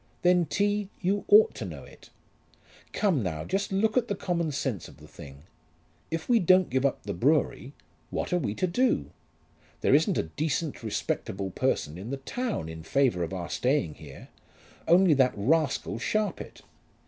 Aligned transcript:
"Then, 0.23 0.47
T., 0.47 0.89
you 0.99 1.25
ought 1.27 1.53
to 1.53 1.63
know 1.63 1.83
it. 1.83 2.09
Come 2.91 3.21
now; 3.21 3.45
just 3.45 3.71
look 3.71 3.95
at 3.95 4.07
the 4.07 4.15
common 4.15 4.51
sense 4.51 4.87
of 4.87 4.97
the 4.97 5.07
thing. 5.07 5.43
If 6.09 6.27
we 6.27 6.39
don't 6.39 6.71
give 6.71 6.87
up 6.87 7.03
the 7.03 7.13
brewery 7.13 7.73
what 8.09 8.33
are 8.33 8.39
we 8.39 8.55
to 8.55 8.65
do? 8.65 9.11
There 9.81 9.93
isn't 9.93 10.17
a 10.17 10.23
decent 10.23 10.81
respectable 10.81 11.51
person 11.51 11.99
in 11.99 12.09
the 12.09 12.17
town 12.17 12.67
in 12.67 12.81
favour 12.81 13.21
of 13.21 13.31
our 13.31 13.47
staying 13.51 13.93
here, 13.93 14.29
only 14.87 15.13
that 15.13 15.33
rascal 15.35 15.99
Sharpit. 15.99 16.61